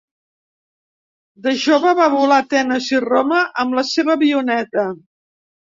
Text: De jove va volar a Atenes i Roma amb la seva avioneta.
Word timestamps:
De 1.47 1.53
jove 1.65 1.91
va 2.01 2.09
volar 2.15 2.41
a 2.43 2.47
Atenes 2.47 2.89
i 2.97 3.03
Roma 3.05 3.45
amb 3.65 3.81
la 3.81 3.87
seva 3.93 4.15
avioneta. 4.19 4.91